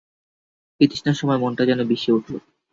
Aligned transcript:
বিতৃষ্ণায় 0.81 1.17
সমস্ত 1.19 1.41
মনটা 1.43 1.63
যেন 1.69 1.79
বিষিয়ে 1.91 2.15
উঠল। 2.17 2.33